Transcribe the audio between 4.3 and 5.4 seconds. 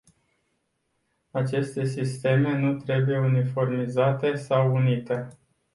sau unite.